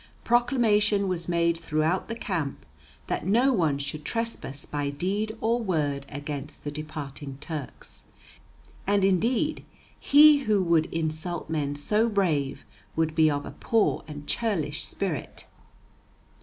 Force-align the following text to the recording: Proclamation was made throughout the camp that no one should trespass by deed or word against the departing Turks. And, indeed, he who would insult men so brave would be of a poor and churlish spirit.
Proclamation 0.23 1.07
was 1.07 1.29
made 1.29 1.55
throughout 1.59 2.07
the 2.07 2.15
camp 2.15 2.65
that 3.05 3.27
no 3.27 3.53
one 3.53 3.77
should 3.77 4.03
trespass 4.03 4.65
by 4.65 4.89
deed 4.89 5.37
or 5.41 5.61
word 5.61 6.07
against 6.09 6.63
the 6.63 6.71
departing 6.71 7.37
Turks. 7.39 8.05
And, 8.87 9.03
indeed, 9.03 9.63
he 9.99 10.39
who 10.45 10.63
would 10.63 10.87
insult 10.87 11.51
men 11.51 11.75
so 11.75 12.09
brave 12.09 12.65
would 12.95 13.13
be 13.13 13.29
of 13.29 13.45
a 13.45 13.51
poor 13.51 14.03
and 14.07 14.25
churlish 14.25 14.87
spirit. 14.87 15.45